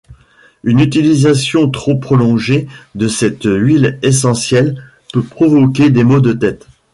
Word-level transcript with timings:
Une 0.63 0.79
utilisation 0.79 1.69
trop 1.69 1.95
prolongée 1.95 2.67
de 2.95 3.07
cette 3.07 3.43
huile 3.43 3.99
essentielle 4.01 4.83
peut 5.13 5.21
provoquer 5.21 5.91
des 5.91 6.03
maux 6.03 6.21
de 6.21 6.33
tête. 6.33 6.67